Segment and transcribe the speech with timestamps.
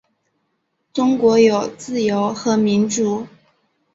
[0.93, 3.27] 中国有自由和民主